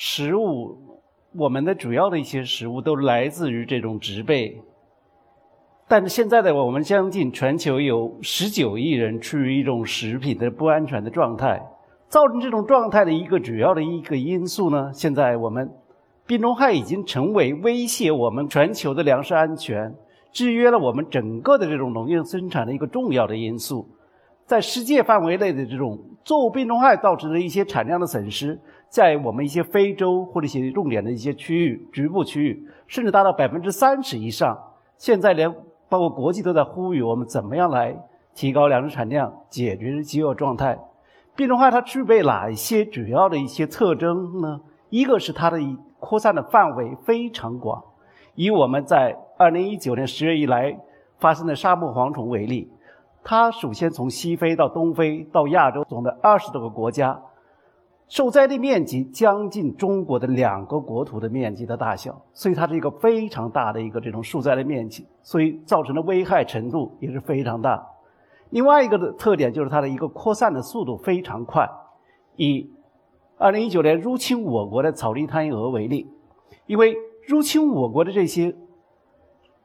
[0.00, 0.78] 食物，
[1.34, 4.62] 我们的主要的一些食物都来自于这种植被。
[5.88, 11.60] 但是现在的我们将近全球有十九亿人处于一种食品的不安全的状态，
[12.06, 15.68] 造成这种状态的一个主要的一个因素呢，现在我们
[16.28, 19.92] 病虫害已经成为威胁我们全球的粮食安全、
[20.30, 23.84] 制约了我们整个的这种农业生产的一个重要的因素。
[24.46, 28.56] 在世界范围内的这种作物病虫害造成的一些产量的损失。
[28.88, 34.58] 在我们一些非洲或者一些重点的一些区域、局部区域，甚至达到百分之三十以上。
[34.96, 35.54] 现在连
[35.88, 37.94] 包括国际都在呼吁我们怎么样来
[38.34, 40.78] 提高粮食产量、解决饥饿状态。
[41.36, 44.60] 病虫害它具备哪一些主要的一些特征呢？
[44.90, 45.58] 一个是它的
[46.00, 47.82] 扩散的范围非常广。
[48.34, 50.76] 以我们在二零一九年十月以来
[51.18, 52.70] 发生的沙漠蝗虫为例，
[53.22, 57.20] 它首先从西非到东非到亚洲，总的二十多个国家。
[58.08, 67.86] 受灾的面积将近中国的两个国土的面积的大小，所以它是一个非常大的一个这种受灾的面积，所以造成的危害程度也是非常大。
[68.48, 71.68] 另外一个的特点就是它的一个扩散的速度非常快。
[72.36, 72.70] 以
[73.38, 76.10] 2019年入侵我国的草地贪蛾为例，
[76.66, 78.56] 因为入侵我国的这些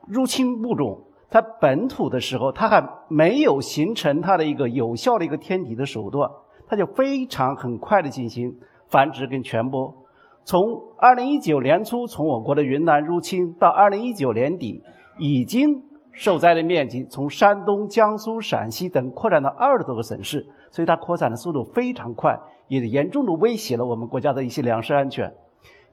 [0.06, 6.30] 入侵物种，它本土的时候它还没有形成它的一个有效的一个天敌的手段。
[6.74, 8.52] 它就非常很快的进行
[8.88, 9.94] 繁殖跟传播。
[10.44, 10.60] 从
[10.98, 14.82] 二零一九年初从我国的云南入侵，到二零一九年底，
[15.20, 22.36] 已经受灾的面积从山东、江苏、陕西等扩展到二十多个省市，所以它扩散的速度非常快，
[22.68, 25.32] 也严重的威胁了我们国家的一些粮食安全。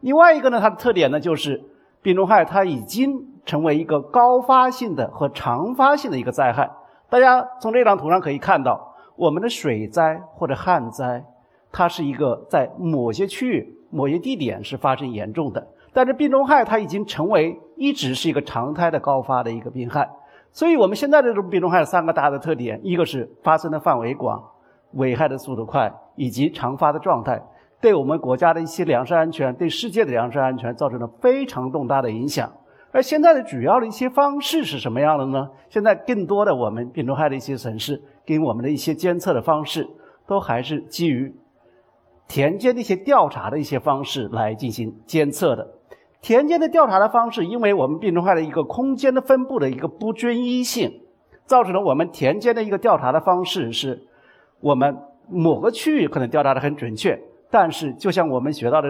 [0.00, 1.62] 另外一个呢，它的特点呢就是
[2.00, 3.12] 病虫害它已经
[3.44, 6.70] 成为一个高发性的和常发性的一个灾害。
[7.10, 8.89] 大家从这张图上可以看到。
[9.20, 11.22] 我们的水灾或者旱灾，
[11.70, 20.08] 它是一个在某些区域、某些地点是发生严重的，但是病虫害它已经成为一直是一个常态的高发的一个病害。
[20.52, 24.42] 所以我们现在的这种病虫害三个大的特点，一个是发生的范围广、
[24.92, 27.42] 危害的速度快，以及常发的状态，
[27.78, 32.50] 对我们国家的一些粮食安全、对世界的粮食安全造成了非常重大的影响。
[32.92, 35.48] 而现在的主要的一些方式是什么样的呢？
[35.68, 38.02] 现在更多的我们病虫害的一些损失。
[38.26, 39.88] 跟我们的一些监测的方式，
[40.26, 41.34] 都还是基于
[42.28, 45.66] 田间的一些调查的一些方式来进行监测的。
[46.20, 51.00] 田间的调查的方式，因为我们病虫害的一个空间的分布的一个不均一性，
[51.44, 54.06] 造成了我们田间的一个调查的方式是，
[54.60, 54.96] 我们
[55.28, 57.20] 某个区域可能调查的很准确，
[57.50, 58.88] 但是就像我们学到的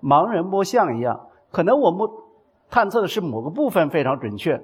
[0.00, 2.08] 盲人摸象一样，可能我们
[2.70, 4.60] 探测的是某个部分非常准确。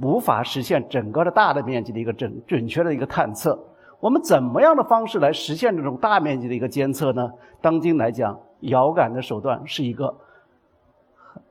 [0.00, 3.62] 无法实现整个的大的面积的一个准准确的一个探测。
[4.00, 7.30] 我们怎么样的方式来实现这种大面积的一个监测呢？
[7.60, 10.14] 当今来讲，遥感的手段是一个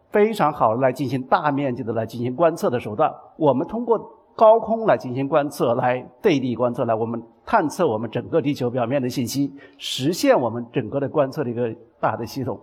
[0.10, 3.14] 非常好的来进行大面积的来进行观测的手段。
[3.38, 4.00] 我们通过
[4.36, 12.60] 高空来进行观测，来对地观测，来我们探测我们整个地球表面的信息，实现我们整个的观测的一个大的系统。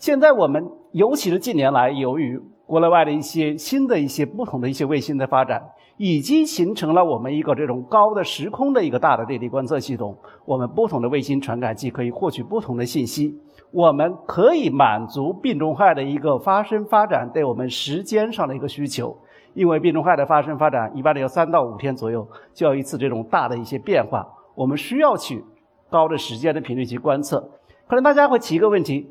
[0.00, 5.62] 现在我们尤其是近年来，由于国内外的一些新的一些不同的一些卫星的发展，
[5.98, 10.16] 已经形成了我们一个这种高的时空的一个大的对地观测系统。
[10.46, 13.38] 我们不同的卫星传感器可以获取不同的信息，
[13.72, 19.14] 我们可以满足病虫害的一个发生发展对我们时间上的一个需求。
[19.52, 25.44] 因为病虫害的发生发展一般的要三到五天左右就要一次这种大的一些变化，我们需要去
[25.90, 27.38] 高的时间的频率去观测。
[27.86, 29.06] 可能大家会提一个问题：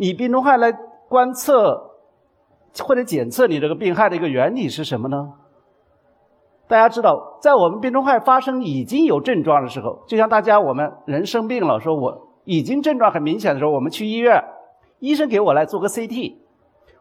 [0.00, 0.72] 以病虫害来
[1.08, 1.86] 观测。
[2.84, 5.32] 或者检测你这个病害的一个原理是什么呢？
[6.68, 14.40] 大家知道，在我们病虫害发生已经有症状的时候，就像大家我们人生病了，说我已经症状很明显的时候，我们去医院，
[15.00, 16.36] 医生给我来做个 CT，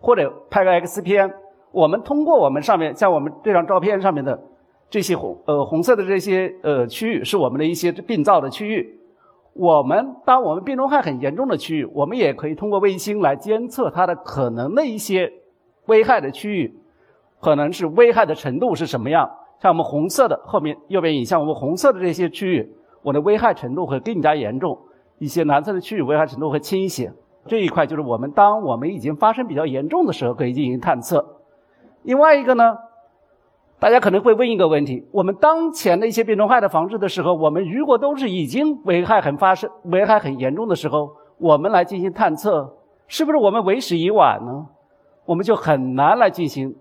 [0.02, 1.32] 或者拍个 X 片，
[1.72, 4.38] 我们通过我们上面像我们这张照片上面的
[4.90, 8.99] 这些红呃红色的这些呃区域，是我们的一些病灶的区域。
[9.60, 15.34] 我们当我们病虫害很严重的区域，我们也可以通过卫星来监测它的可能的一些。
[15.88, 16.80] 危害的区域，
[17.42, 19.30] 可能是危害的程度是什么样？
[19.60, 22.72] 像我们红色的后面右边影像，我们红色的这些区域，
[23.02, 24.78] 我的危害程度会更加严重；
[25.18, 27.12] 一些蓝色的区域危害程度会轻一些。
[27.48, 31.42] 这一块就是我们当我们已经发生比较严重的时候可以进行探测。
[32.04, 32.78] 另外一个呢，
[33.80, 42.70] 大家可能会问一个问题：我们当前的一些病虫害的防治的时候，我们如果都是已经危害很发生、危害很严重的时候，我们来进行探测，
[43.08, 44.66] 是不是我们为时已晚呢？
[45.26, 46.76] 我们就很难来进行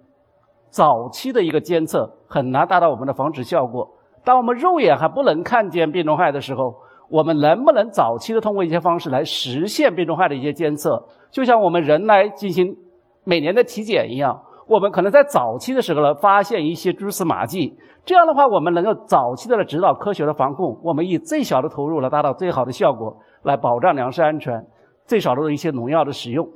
[0.71, 3.89] 早期的一个监测，很难达到我们的防止效果。
[4.25, 6.75] 当我们肉眼还不能看见病虫害的时候，
[7.09, 11.00] 我们能不能早期的通过一些方式来实现病虫害的一些监测？
[11.31, 12.77] 就像我们人来进行
[13.23, 17.75] 每年的体检一样，我们可能在早期的时候呢发现一些蛛丝马迹，
[18.05, 24.62] 这样的话我们能够早期的来指导科学的防控，我们以最小的投入来达到最好的效果，来保障粮食安全，
[25.06, 26.47] 最少的一些农药的使用。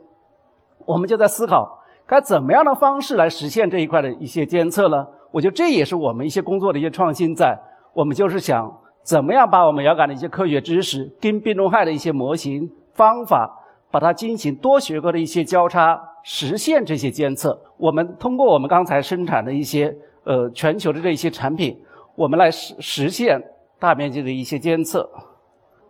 [0.85, 5.07] 我们就在思考该怎么样的方式来实现这一块的一些监测呢？
[5.31, 7.59] 我觉得这也是我们一些工作的一些创新，在
[7.95, 8.71] 我们就是想
[9.03, 13.51] 怎么样把我们遥感的一些科学知识跟病虫害的一些模型方法，
[13.91, 17.59] 把它进行多学科的一些交叉，实现这些监测。
[17.77, 21.77] 我们通过我们刚才生产的一些呃全球的这些产品，
[22.17, 23.41] 我们来实实现
[23.79, 25.09] 大面积的一些监测。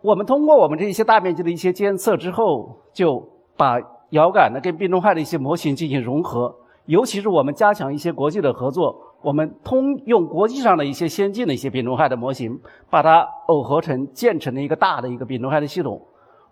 [0.01, 3.23] 我们通过我们这一些大面积的一些监测之后，就
[3.55, 3.77] 把
[4.09, 6.53] 遥感的跟病虫害的一些模型进行融合，
[6.87, 8.95] 尤其是我们加强一些国际的合作。
[9.21, 12.59] 我们通用国际上的一些先进的一些病虫害的模型，
[12.89, 16.01] 把它耦合成建成了一个大的一个病虫害的系统。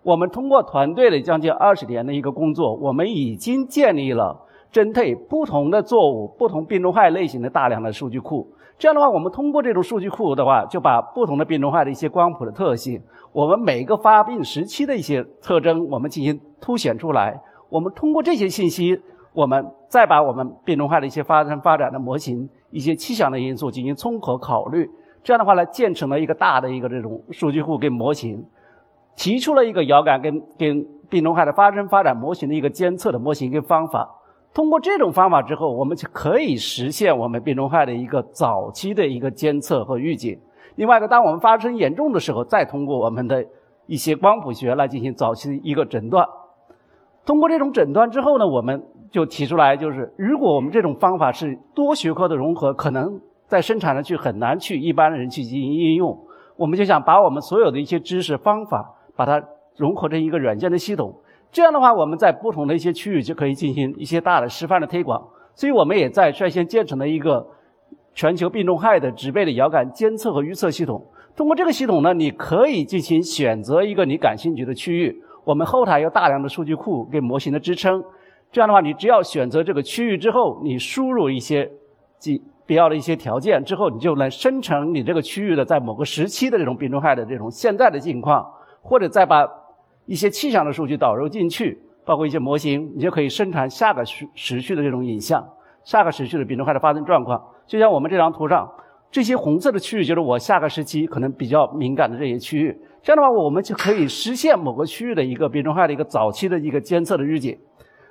[0.02, 4.36] 我们通过团队的将近二十年的一个工作，我们已经建立了
[4.70, 8.46] 针对不同的作物、不同病虫害类型的大量的数据库。
[8.78, 13.00] 这样的话，我们通过这种数据库的话，就把不同的病虫害的一些光谱的特性，
[13.32, 17.40] 我们每个发病时期的一些特征，我们进行凸显出来。
[17.68, 19.00] 我们通过这些信息，
[19.32, 22.48] 我们再把我们病虫害的一些发生发展的模型。
[22.70, 24.88] 一些气象的因素进行综合考虑，
[25.22, 28.42] 这样的话呢，建成了一个大的一个这种数据库跟模型，
[29.16, 34.08] 提出了一个遥感跟跟病虫害的发生发展模型的一个监测的模型跟方法。
[34.54, 40.38] 通过这种方法之后，我们就可以实现我们病虫害的一个早期的一个监测和预警。
[40.76, 43.44] 另外一个，当我们发生严重的时候，再通过我们的
[43.86, 46.26] 一些光谱学来进行早期的一个诊断。
[47.24, 48.82] 通过这种诊断之后呢，我们。
[49.12, 56.18] 就提出来，就是如果我们这种方法是多学科的融合，可能在生产上去很难去一般的人去进行应用。
[56.56, 59.42] 我们就想把我们所有的一些知识方法，把它
[59.76, 61.14] 融合成一个软件的系统。
[61.50, 65.22] 这样的话，我们在不同的一些区域就可以进行一些大的示范的推广。
[65.54, 67.46] 所以我们也在率先建成了一个
[68.14, 71.04] 全球病虫害的植被的遥感监测和预测系统。
[71.36, 75.22] 通过这个系统呢，你可以进行选择一个你感兴趣的区域。
[75.44, 78.02] 我们后台有大量的数据库给模型的支撑。
[78.50, 81.70] 这样的话，你只要选择这个区域之后，你输入一些
[82.22, 88.46] 必必要的一些条件之后，你就能生成你这个区域的在某个时期的这种病虫害的这种现在的境况，
[88.82, 89.48] 或者再把
[90.04, 95.42] 一些气象的数据导入进去，包括一些模型，你就可以生产下个时时序的这种影像，
[95.84, 97.42] 下个时序的病虫害的发生状况。
[97.66, 98.70] 就像我们这张图上，
[99.10, 102.76] 这些红色的区域就是我下个时期可能比较敏感的这些区域。
[103.02, 107.56] 这样的话，我们就可以实现某个区域的一个病虫害的一个早期的一个监测的预警。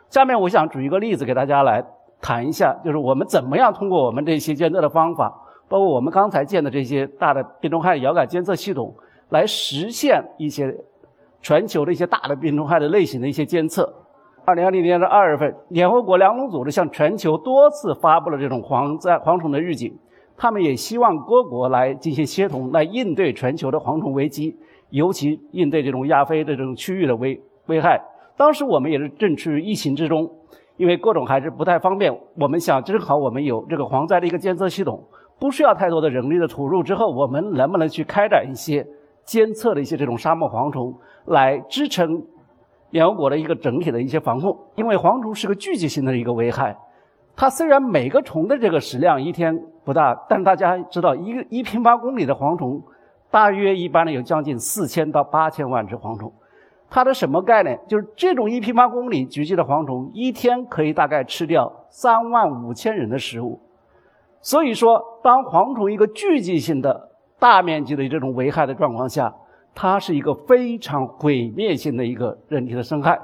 [0.09, 1.83] 下面我想举一个例子给大家来
[2.21, 5.33] 谈一下，就是我们怎么样通过我们这些监测的方法，
[5.67, 8.93] 包括我们刚才建的这些大的病虫害遥感监测系统，
[9.31, 10.73] 来实现一些
[11.41, 13.91] 全球的一些大的病虫害的类型的一些监测。
[14.43, 19.97] 二零二零年的二月份，联合国粮农组织向全球多次发布了这种蝗灾蝗虫的预警，
[20.35, 24.57] 他们也希望各国来进行协同，来应对全球的蝗虫危机，
[24.89, 28.01] 尤其应对这种亚非的这种区域的危危害。
[28.35, 30.29] 当时我们也是正处于疫情之中，
[30.75, 32.11] 因为各种还是不太方便。
[32.37, 35.01] 我们想，正好我们有这个蝗灾的一个监测系统，
[35.39, 36.81] 不需要太多的人力的投入。
[36.81, 38.85] 之后，我们能不能去开展一些
[39.31, 40.93] 监测的一些这种沙漠蝗虫，
[41.27, 42.21] 来支撑
[42.89, 44.53] 联合国的一个整体的一些防控？
[44.75, 46.75] 因为蝗虫是个聚集性的一个危害，
[47.33, 52.83] 它虽然每个虫的这个食量一天不大，但大家知道，一个一平方公里的蝗虫，
[53.29, 56.29] 大约一般呢有将近四千到八千万只蝗虫。
[56.89, 57.79] 它的什么概念？
[57.87, 63.61] 就是这种一平方公里聚集的蝗虫，一天可以大概吃掉三万五千人的食物。
[64.41, 67.10] 所以说，当蝗虫一个聚集性的
[67.41, 69.33] 大面积的这种危害的状况下，
[69.73, 73.19] 它是一个非常毁灭性的一个人体的伤害。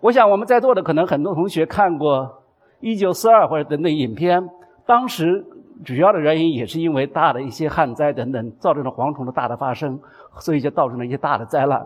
[0.00, 2.20] 我想我们在座的可能很多同学看过
[2.78, 4.48] 《一九四二》或者等等影片，
[4.86, 5.44] 当时
[5.84, 9.98] 主要的原因也是因为大的一些旱灾等等造成了蝗虫的大的发生，
[10.38, 11.84] 所以就造成了一些大的灾难。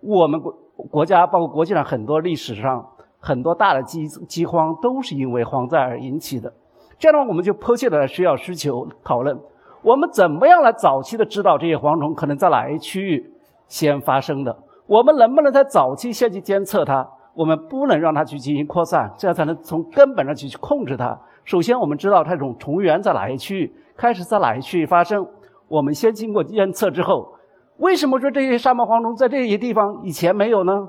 [0.00, 0.52] 我们国
[0.90, 2.84] 国家包括国际上很多历史上
[3.20, 6.52] 很多大的饥饥荒都是因为蝗灾而引起的。
[6.98, 9.38] 这样的话，我们就迫切的需要需求讨论，
[9.82, 13.32] 我们怎么样来早期的知道这些蝗虫可能在哪一区域
[13.66, 14.56] 先发生的？
[14.86, 17.06] 我们能不能在早期先去监测它？
[17.34, 21.18] 我们不能让它去进行扩散，这样才能从根本上去去控制它。
[21.44, 25.26] 首先，我们知道它这种虫源在哪一区域，开始在哪一区域发生。
[25.66, 27.32] 我们先经过监测之后，
[27.78, 30.86] 为什么说这些沙漠蝗虫在这些地方以前没有呢？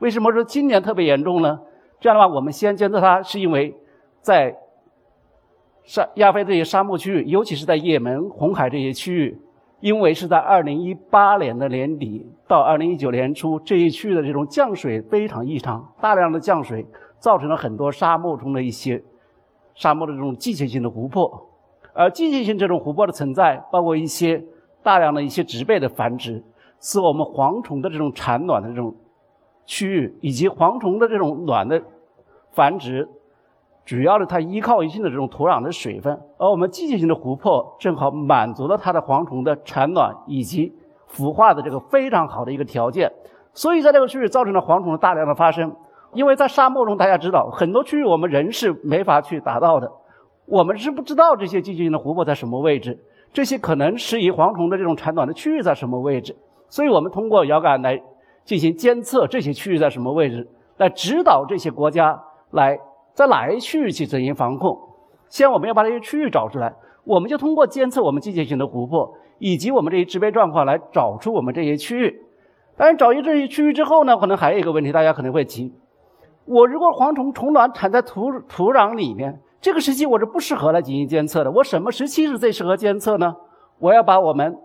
[0.00, 1.58] 为什么说今年特别严重呢？
[2.00, 3.74] 这样的话，我们先监测它，是因为
[4.20, 4.54] 在
[5.84, 9.38] 沙亚非这些沙漠区域，尤其是在也门、红海这些区域。
[9.80, 16.86] 因为是在二零一八年的年底到二零一九年初，这一区域的这种降水非常异常，大量的降水
[17.18, 19.02] 造成了很多沙漠中的一些
[19.74, 21.50] 沙漠的这种季节性的湖泊，
[21.92, 24.42] 而季节性这种湖泊的存在，包括一些
[24.82, 26.42] 大量的一些植被的繁殖，
[26.80, 28.94] 使我们蝗虫的这种产卵的这种
[29.66, 31.82] 区域以及蝗虫的这种卵的
[32.52, 33.06] 繁殖。
[33.84, 40.72] 主要的，它依靠一定的这种土壤的水分，而我们季节性的湖泊正好满足了它的蝗虫的产卵以及
[41.12, 43.12] 孵化的这个非常好的一个条件，
[43.52, 45.70] 所以在这个区域造成了蝗虫的大量的发生。
[46.14, 49.92] 因为在沙漠中，大家知道很多区域我们人是没法去达到的，
[50.46, 52.98] 我们是不知道这些季节性的湖泊在什么位置，
[53.32, 56.34] 这些可能适宜蝗虫的这种产卵的区域在什么位置，
[56.68, 58.00] 所以我们通过遥感来
[58.44, 60.48] 进行监测这些区域在什么位置，
[60.78, 62.18] 来指导这些国家
[62.52, 62.78] 来。
[63.14, 64.76] 在哪一区域去进行防控？
[65.28, 72.20] 先我们要把这些区域找出来，我们就通过监测我们季节性的湖泊以及我们这些植被状况来找出我们这些区域。
[72.76, 75.72] 但是，找出这些区域之后呢，可能还有一个问题，大家可能会提：
[76.44, 81.50] 我如果蝗虫虫卵产在土土壤里面，这个时期我是不适合来进行监测的。
[81.50, 83.34] 我什么时期是最适合监测呢？
[83.78, 84.56] 我要把我们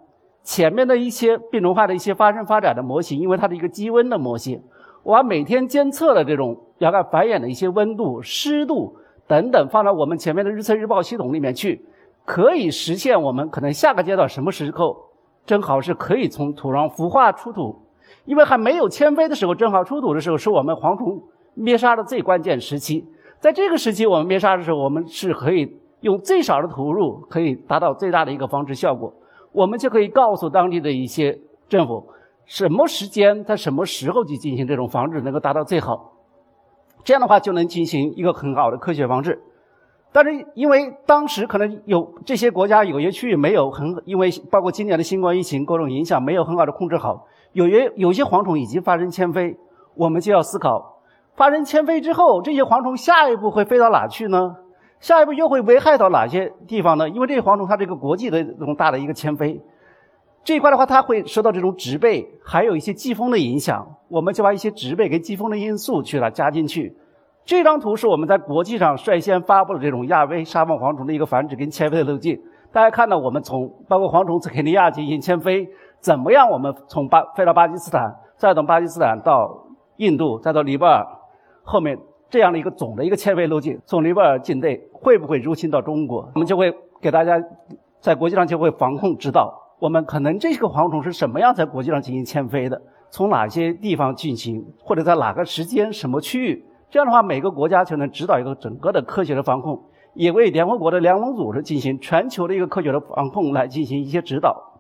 [0.44, 4.62] 前面的一些病虫害的一些发生发展的模型，因为它的一个积温的模型。
[5.10, 11.84] 我把每天监测的这种遥感繁衍的一些温度、湿度等等放到我们前面的日测日报系统里面去，
[12.26, 14.96] 可以实现我们可能下个阶段什么时候
[15.48, 17.76] 正好是可以从土壤孵化出土，
[18.26, 21.20] 因为还没有迁飞的时候，正好出土的时候是我们蝗虫
[21.56, 23.04] 灭杀的最关键时期。
[23.40, 29.12] 在这个时期我们灭杀的时候，我们是可以用最少的投入，可以达到最大的一个防治效果。
[29.52, 31.36] 我们就可以告诉当地的一些
[31.68, 32.08] 政府。
[32.50, 36.14] 什么时间在什么时候去进行这种防治能够达到最好？
[37.04, 39.40] 这样的话就能进行一个很好的科学防治。
[40.12, 49.56] 但是因为当时可能有这些国家有些区域没有很，因为包括今年的新冠疫情各种影响没有很好的控制好，有些有些蝗虫已经发生迁飞，
[49.94, 51.04] 我们就要思考，
[51.36, 54.56] 发生迁飞之后，这些蝗虫下一步会飞到哪去呢？
[55.00, 57.08] 下一步又会危害到哪些地方呢？
[57.08, 59.62] 因为这些蝗虫它这个国际的这种大的一个迁飞。
[60.44, 63.86] 这一块的话，它会受到这种植被，还有一些季风的影响。
[64.08, 66.96] 我们就把一些植被跟季风的因素去了加进去。
[67.46, 72.40] 这张图是我们在国际上率先发布了这种亚威沙漠蝗虫的一个繁殖跟迁飞的路径。
[72.72, 75.68] 大家看到，我们从包括蝗虫从肯尼亚进行迁飞，
[76.00, 76.50] 怎么样？
[76.50, 79.52] 我们从巴飞到巴基斯坦，再从巴基斯坦到
[79.98, 81.06] 印度，再到尼泊尔，
[81.64, 81.98] 后面
[82.30, 86.30] 这样的一个总的一个迁飞路径，从尼泊尔境内会不会入侵到中国？
[86.34, 87.40] 我们就会给大家
[88.00, 89.54] 在国际上就会防控指导。
[89.80, 92.82] 我们可能这个蝗虫是什么样在国际上进行迁飞的？
[93.12, 96.64] 从哪些地方进行，或者在哪个时间、什么区域？
[96.92, 99.82] 这样的话，每个国家就能指导一个整个的科学的防控，
[100.14, 104.80] 也为联合国的粮农组织进行全球的一个科学的防控来进行一些指导。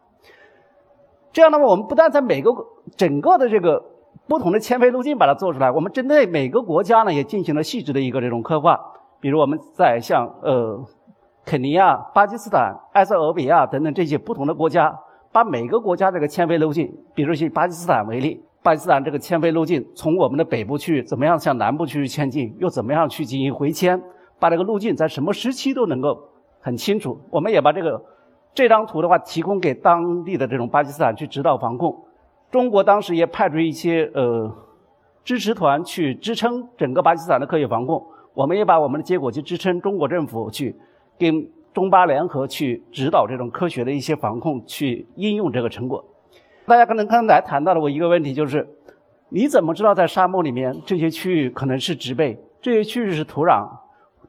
[1.31, 2.51] 这样的话，我们不但在每个
[2.97, 3.83] 整个的这个
[4.27, 8.79] 不同的迁飞路径把它做出来，我们针对每个国家呢也进行了细致的一个这种刻画。
[9.19, 10.85] 比如我们在像呃。
[11.49, 14.95] 肯尼亚、巴基斯坦、埃塞俄比亚等等这些不同的国家，
[15.31, 23.99] 把每个国家这个迁飞路径，比如以巴基斯坦为例，巴基斯坦这个迁飞路径从我们的北部去怎么样向南部区域迁进，又怎么样去进行回迁，
[24.37, 26.15] 把这个路径在什么时期都能够
[26.61, 27.19] 很清楚。
[27.31, 27.99] 我们也把这个
[28.53, 31.99] 这张图的话提供给当地的这种巴基斯坦去指导防控。
[32.51, 34.55] 中国当时也派出一些呃
[35.23, 38.05] 支持团去支撑整个巴基斯坦的科学防控。
[38.35, 40.75] 我们也把我们的结果去支撑中国政府去。
[41.19, 46.03] 跟中巴联合去指导这种科学的一些防控，去应用这个成果。
[46.65, 48.67] 大家可能刚才谈到了我一个问题，就是
[49.27, 53.67] 你怎么知道在沙漠里面这些区域可能是植被，这些区域是土壤，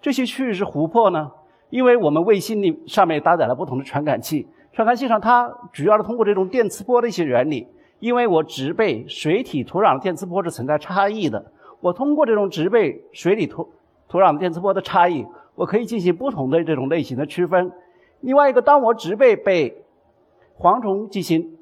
[0.01, 1.31] 这些区域是湖泊呢？
[1.71, 7.69] 因为我们卫星里上面搭载了不同的传感器，传感器上它主要是通过这种电磁波的一些原理，
[8.01, 13.69] 因为我植被、水体、土壤的电磁波是存在差异的，我通过这种植被、水里土
[14.09, 15.25] 土壤电磁波的差异。
[15.61, 17.71] 我可以进行不同的这种类型的区分。
[18.21, 19.85] 另外一个，当我植被被
[20.59, 21.59] 蝗虫进行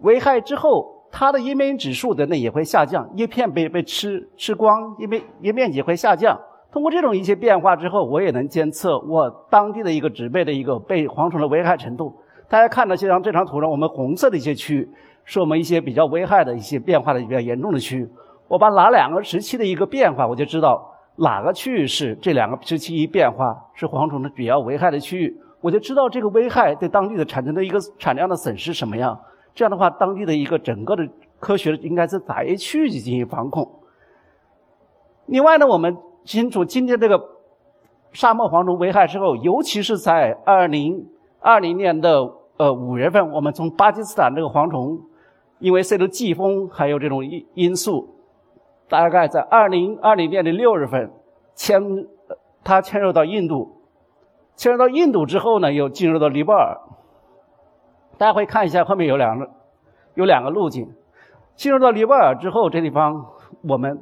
[0.00, 6.40] 危害之后，它的叶面指数等等也会下降，叶片被被吃吃光，叶面叶面积会下降。
[6.72, 12.14] 通过这种一些变化之后，我也能监测我当地的一个植被的一个被蝗虫的危害程度。
[12.48, 14.88] 大家看到这张这张图上，我们红色的一些区域
[15.24, 18.08] 是我们一些比较危害的一些变化的比较严重的区域。
[18.48, 29.18] 我把哪两个时期的一个变化，我就知道哪个区域是这两个时期一变化是蝗虫的主要危害的区域，我就知道这个危害对当地的产生的一个产量的损失什么样。
[29.54, 31.08] 这样的话，当地的一个整个的
[31.40, 33.66] 科学应该是哪一区域去进行防控。
[35.24, 37.18] 另外呢，我们清楚今天这个
[38.12, 41.06] 沙漠蝗虫危害之后，尤其是在二零
[41.40, 45.00] 二零年的呃五月份，我们从巴基斯坦这个蝗虫，
[45.60, 48.15] 因为受到季风还有这种因因素。
[48.88, 51.10] 大概在二零二零年的六月份，
[51.54, 51.82] 迁
[52.62, 53.82] 它迁入到印度，
[54.54, 56.78] 迁入到印度之后呢，又进入到尼泊尔。
[58.16, 59.50] 大家会看一下后面有两个
[60.14, 60.88] 有两个路径。
[61.56, 63.26] 进入到尼泊尔之后，这地方
[63.68, 64.00] 我们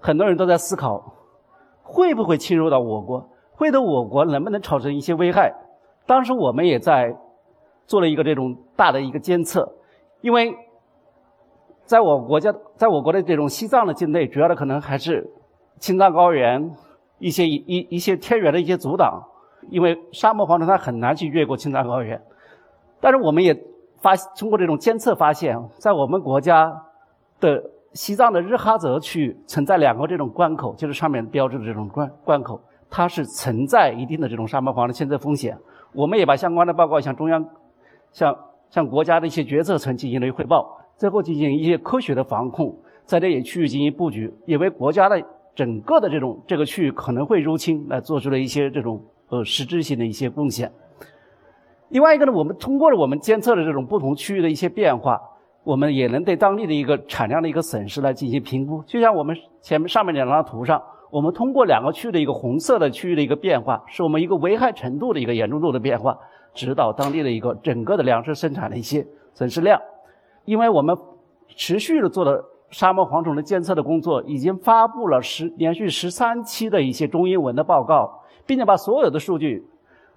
[0.00, 1.14] 很多人都在思考，
[1.82, 3.28] 会不会侵入到我国？
[3.54, 5.54] 会对我国能不能产生一些危害？
[6.06, 7.16] 当时我们也在
[7.86, 9.72] 做了一个这种大的一个监测，
[10.20, 10.56] 因为。
[11.84, 15.28] 在我国家，在我国的这种西藏的境内，主要的可能还是
[15.78, 16.70] 青藏高原
[17.18, 19.22] 一些一一一些天然的一些阻挡，
[19.68, 22.20] 因为沙漠蝗虫它很难去越过青藏高原。
[23.00, 23.54] 但是我们也
[24.00, 26.72] 发通过这种监测发现，在我们国家
[27.38, 27.62] 的
[27.92, 35.54] 西藏的日喀则区存在两个这种关口，就是上面标志的这种关关口，它是存在一定的这种沙漠蝗虫潜在风险。
[35.92, 37.46] 我们也把相关的报告向中央、
[38.10, 38.34] 向
[38.70, 40.80] 向国家的一些决策层进行了一汇报。
[40.96, 42.74] 最后进行一些科学的防控，
[43.04, 45.20] 在这些区域进行布局，也为国家的
[45.54, 50.70] 整个的这种这个区域可能会入侵来做出了一些这种呃实质性的一些贡献。
[51.90, 55.20] 另外一个呢，我们通过了我们监测的这种不同区域的一些变化，
[55.62, 58.82] 我们也能对当地的一个产量的一个损失来进行评估。
[58.84, 66.18] 就像我们前面上面两张图上，我们通过两个区域的一个红色的区域的一个变化，是我们一个危害程度的一个严重度的变化，
[66.52, 69.80] 指导当地的一个整个的粮食生产的一些损失量。
[70.44, 70.96] 因为我们
[71.48, 79.64] 持续的做了沙漠蝗虫的监测的工作，已经发布了十连续十三期的一些中英文的报告，并且把所有的数据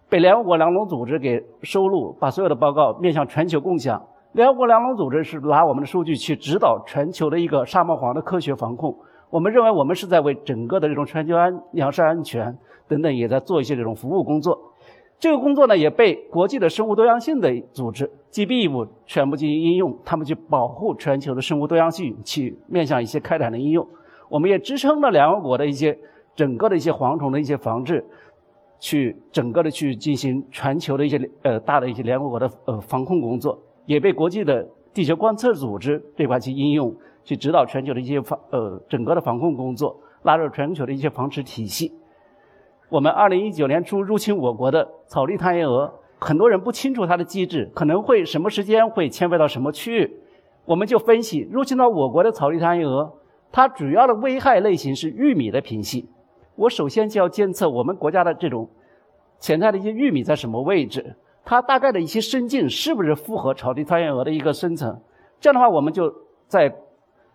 [0.09, 4.01] 被联合国粮农组织给收录，把所有的报告面向全球共享。
[4.33, 8.95] 联合国粮农组织是拿我们的数据去指导全球的一个沙漠蝗的科学防控。
[9.29, 14.57] 我们认为我们是在为整个的这种全球安粮食安全等等也在做一些这种服务工作。
[15.19, 23.87] 这个工作呢，也被国际的生物多样性的组织 GBIF 全部进行应用，他们去保护全球的生物多样性，去面向一些开展的应用。
[24.29, 25.97] 我们也支撑了联合国的一些
[26.35, 28.05] 整个的一些蝗虫的一些防治，
[28.79, 41.91] 去整个的去进行全球的一些呃大的一些联合国的呃防控工作，也被国际的地球观测组织这块去应用，去指导全球的一些防呃整个的防控工作，纳入全球的一些防治体系。
[42.89, 50.19] 我们二零一九年初入侵我国的草地贪夜蛾，很多人不清楚它的机制，可能会什么时间会迁飞到什么区域，
[50.63, 53.11] 我们就分析入侵到我国的草地贪夜蛾，
[53.51, 56.09] 它主要的危害类型是玉米的品系。
[56.55, 58.69] 我首先就要监测我们国家的这种
[59.37, 64.97] 潜在的一些玉米在什么位置，它大概的一些生境是不是符合草地贪夜蛾的一个生成。
[65.41, 66.09] 这样的话，我们就
[66.47, 66.73] 在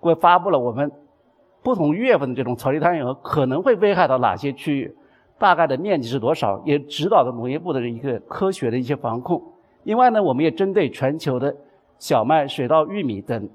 [0.01, 0.91] 国发布了我们
[1.63, 4.97] 不同月份的这种草地贪夜蛾可能会危害到哪些区域。
[5.43, 6.63] 大概的面积是多少？
[6.65, 9.43] 也指导了农业部的一个科学的一些防控。
[9.83, 11.53] 另外呢，我们也针对全球的
[11.99, 13.49] 小麦、水稻、玉米等，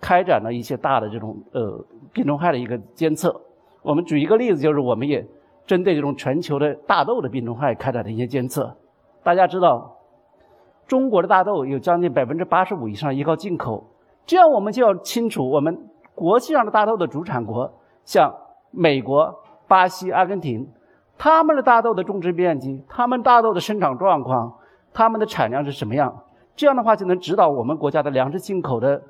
[0.00, 1.78] 开展了一些大的这种呃
[2.14, 3.38] 病虫害的一个监测。
[3.82, 5.22] 我们举一个例子，就是我们也
[5.66, 8.74] 针对这种全球的大豆的病虫害开展的一些监测。
[9.22, 9.94] 大家知道，
[10.86, 13.84] 中国的大豆有将近百分之八十五以上依靠进口，
[14.24, 15.78] 这样我们就要清楚，我们
[16.14, 17.70] 国际上的大豆的主产国，
[18.06, 18.34] 像
[18.70, 19.30] 美国、
[19.68, 20.66] 巴西、阿根廷。
[21.16, 24.52] 他们的大豆的种植面积，他们大豆的生长状况，
[24.92, 26.22] 他们的产量是什么样？
[26.56, 29.02] 这样的话就能指导我们国家的粮食进口的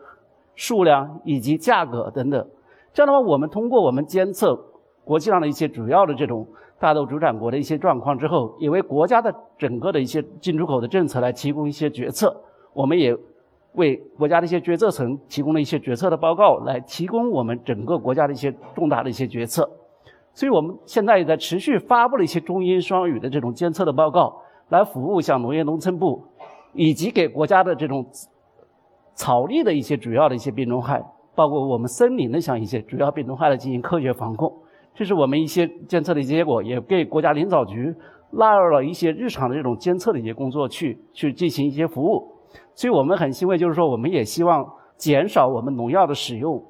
[0.55, 2.47] 数量以及价格等等。
[2.93, 4.55] 这样的话，我们通过我们监测
[5.05, 6.47] 国际上的一些主要的这种
[6.79, 12.35] 大豆主产国的一些状况之后，也为国家的整个的一些进出口的政策来提供一些决策。
[12.73, 13.17] 我们也
[13.73, 19.69] 为国家的一些决策层提供了一些决策的报告，来提供我们整个国家的一些重大的一些决策。
[20.35, 24.37] 所以我们现在也在持续发布了一些中英双语的这种监测的报告，
[24.69, 26.25] 来服务像农业农村部，
[26.73, 28.05] 以及给国家的这种
[29.15, 31.01] 草地的一些主要的一些病虫害，
[31.37, 34.53] 包括我们森林的像一些主要病虫害的进行科学防控。
[34.93, 37.95] 这是我们一些监测的结果，也给国家林草局
[38.33, 42.27] 纳入了一些日常的这种监测的一些工作去去进行一些服务。
[42.75, 46.61] 所以我们很欣慰，就是说我们也希望减少我们农药的使用，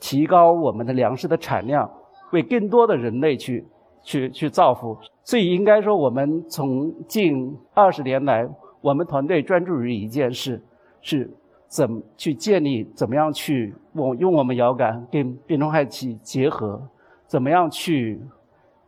[0.00, 1.88] 提高我们的粮食的产量。
[2.32, 3.64] 为更多的人类去
[4.02, 8.48] 去去造福，所以应该说，我们从近二十年来，
[8.80, 10.62] 我们团队专注于一件事，
[11.00, 11.30] 是
[11.66, 16.80] 怎么去建立，怎么样去我用我们遥感跟病虫害去结合，
[17.26, 18.20] 怎么样去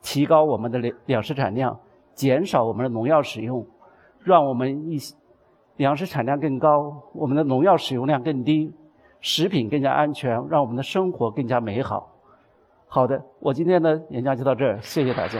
[0.02, 1.78] 提高我们的粮粮食产量，
[2.14, 3.66] 减少我们的农药使用，
[4.24, 4.98] 让我们一
[5.76, 8.72] 粮食产量更高，我们的农药使用量更低，
[9.20, 12.08] 食品更加安全，让我们的生活更加美好。
[12.92, 15.38] 好的，我今天的演讲就到这儿，谢谢大家。